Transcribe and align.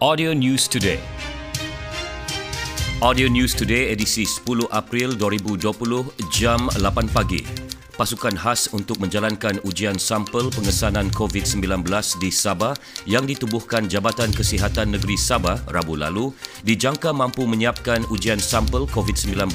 Audio 0.00 0.32
News 0.32 0.64
Today. 0.64 0.96
Audio 3.04 3.28
News 3.28 3.52
Today 3.52 3.92
edisi 3.92 4.24
10 4.24 4.72
April 4.72 5.12
2020 5.12 5.60
jam 6.32 6.72
8 6.72 7.04
pagi. 7.12 7.44
Pasukan 8.00 8.32
khas 8.32 8.72
untuk 8.72 8.96
menjalankan 8.96 9.60
ujian 9.60 10.00
sampel 10.00 10.48
pengesanan 10.48 11.12
COVID-19 11.12 11.84
di 12.16 12.32
Sabah 12.32 12.72
yang 13.04 13.28
ditubuhkan 13.28 13.92
Jabatan 13.92 14.32
Kesihatan 14.32 14.96
Negeri 14.96 15.20
Sabah 15.20 15.60
Rabu 15.68 16.00
lalu 16.00 16.32
dijangka 16.64 17.12
mampu 17.12 17.44
menyiapkan 17.44 18.08
ujian 18.08 18.40
sampel 18.40 18.88
COVID-19 18.88 19.52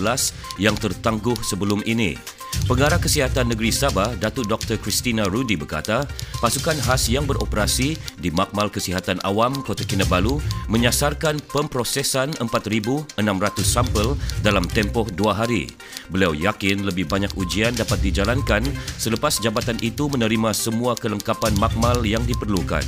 yang 0.62 0.78
tertangguh 0.78 1.42
sebelum 1.42 1.82
ini. 1.90 2.22
Pengarah 2.64 2.96
Kesihatan 2.96 3.52
Negeri 3.52 3.76
Sabah, 3.76 4.16
Datuk 4.16 4.48
Dr. 4.48 4.80
Christina 4.80 5.28
Rudi 5.28 5.60
berkata, 5.60 6.08
pasukan 6.40 6.80
khas 6.80 7.12
yang 7.12 7.28
beroperasi 7.28 8.00
di 8.16 8.32
Makmal 8.32 8.72
Kesihatan 8.72 9.20
Awam 9.28 9.60
Kota 9.62 9.84
Kinabalu 9.84 10.40
menyasarkan 10.72 11.44
pemprosesan 11.52 12.40
4,600 12.40 13.20
sampel 13.62 14.16
dalam 14.40 14.64
tempoh 14.72 15.06
dua 15.12 15.36
hari. 15.36 15.68
Beliau 16.08 16.32
yakin 16.32 16.88
lebih 16.88 17.06
banyak 17.06 17.36
ujian 17.36 17.76
dapat 17.76 18.00
dijalankan 18.00 18.64
selepas 18.96 19.44
jabatan 19.44 19.76
itu 19.84 20.08
menerima 20.08 20.56
semua 20.56 20.96
kelengkapan 20.96 21.52
makmal 21.60 22.02
yang 22.08 22.24
diperlukan. 22.24 22.82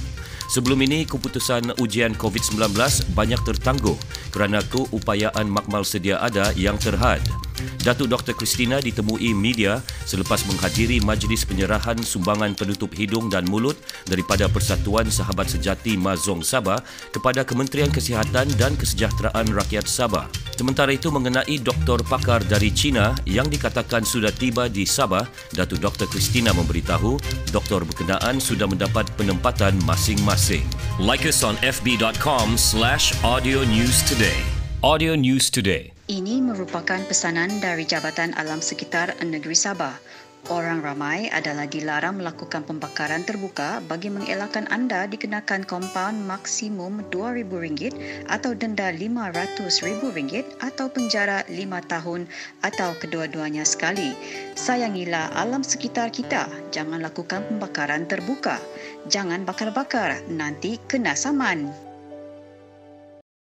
Sebelum 0.47 0.79
ini, 0.79 1.03
keputusan 1.03 1.75
ujian 1.83 2.15
COVID-19 2.15 2.71
banyak 3.11 3.41
tertangguh 3.43 3.99
kerana 4.31 4.63
keupayaan 4.63 5.43
makmal 5.51 5.83
sedia 5.83 6.23
ada 6.23 6.55
yang 6.55 6.79
terhad. 6.79 7.19
Datuk 7.81 8.11
Dr. 8.11 8.33
Christina 8.35 8.81
ditemui 8.83 9.31
media 9.31 9.79
selepas 10.03 10.43
menghadiri 10.47 10.99
majlis 11.03 11.47
penyerahan 11.47 11.99
sumbangan 12.01 12.53
penutup 12.57 12.91
hidung 12.95 13.31
dan 13.31 13.47
mulut 13.47 13.79
daripada 14.07 14.49
Persatuan 14.51 15.07
Sahabat 15.07 15.51
Sejati 15.51 15.95
Mazong 15.95 16.43
Sabah 16.43 16.83
kepada 17.11 17.47
Kementerian 17.47 17.91
Kesihatan 17.91 18.49
dan 18.55 18.75
Kesejahteraan 18.75 19.51
Rakyat 19.51 19.87
Sabah. 19.87 20.27
Sementara 20.57 20.89
itu 20.89 21.13
mengenai 21.13 21.61
doktor 21.61 22.01
pakar 22.01 22.41
dari 22.41 22.73
China 22.73 23.13
yang 23.29 23.45
dikatakan 23.45 24.01
sudah 24.01 24.33
tiba 24.33 24.65
di 24.65 24.89
Sabah, 24.89 25.23
Datuk 25.53 25.85
Dr. 25.85 26.09
Christina 26.09 26.49
memberitahu 26.57 27.21
doktor 27.53 27.85
berkenaan 27.85 28.41
sudah 28.41 28.65
mendapat 28.65 29.05
penempatan 29.13 29.77
masing-masing. 29.85 30.65
Like 30.97 31.29
us 31.29 31.45
on 31.45 31.61
fb.com 31.61 32.57
slash 32.57 33.13
audio 33.21 33.61
news 33.69 34.01
today. 34.09 34.56
Audio 34.85 35.17
News 35.17 35.49
Today. 35.49 35.89
Ini 36.05 36.37
merupakan 36.37 37.01
pesanan 37.09 37.49
dari 37.57 37.81
Jabatan 37.81 38.37
Alam 38.37 38.61
Sekitar 38.61 39.09
Negeri 39.25 39.57
Sabah. 39.57 39.97
Orang 40.53 40.85
ramai 40.85 41.33
adalah 41.33 41.65
dilarang 41.65 42.21
melakukan 42.21 42.61
pembakaran 42.61 43.25
terbuka 43.25 43.81
bagi 43.89 44.13
mengelakkan 44.13 44.69
anda 44.69 45.09
dikenakan 45.09 45.65
kompaun 45.65 46.21
maksimum 46.29 47.01
RM2,000 47.09 48.29
atau 48.29 48.53
denda 48.53 48.93
RM500,000 48.93 50.45
atau 50.61 50.85
penjara 50.93 51.41
5 51.49 51.57
tahun 51.89 52.29
atau 52.61 52.93
kedua-duanya 53.01 53.65
sekali. 53.65 54.13
Sayangilah 54.53 55.33
alam 55.41 55.65
sekitar 55.65 56.13
kita. 56.13 56.45
Jangan 56.69 57.01
lakukan 57.01 57.41
pembakaran 57.49 58.05
terbuka. 58.05 58.61
Jangan 59.09 59.41
bakar-bakar, 59.41 60.21
nanti 60.29 60.77
kena 60.85 61.17
saman. 61.17 61.86